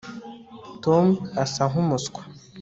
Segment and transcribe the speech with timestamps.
[0.83, 1.05] tom
[1.43, 2.21] asa nkumuswa